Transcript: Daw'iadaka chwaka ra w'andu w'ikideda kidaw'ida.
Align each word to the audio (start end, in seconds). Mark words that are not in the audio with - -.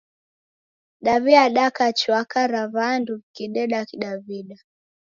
Daw'iadaka 1.05 1.83
chwaka 1.99 2.39
ra 2.51 2.63
w'andu 2.73 3.11
w'ikideda 3.19 3.79
kidaw'ida. 3.89 4.57